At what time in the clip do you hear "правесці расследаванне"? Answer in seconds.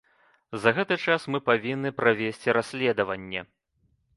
1.99-3.41